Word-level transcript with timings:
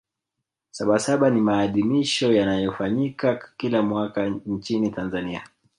sabasaba 0.71 1.29
ni 1.29 1.41
maadhimisho 1.41 2.33
yanayofanyika 2.33 3.49
kila 3.57 3.81
mwaka 3.81 4.25
nchini 4.29 4.91
tanzania 4.91 5.43